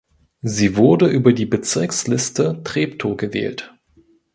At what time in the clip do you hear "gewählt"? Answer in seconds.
3.15-3.75